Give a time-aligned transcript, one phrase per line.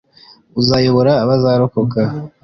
[0.59, 1.99] uzayobora abazarokoka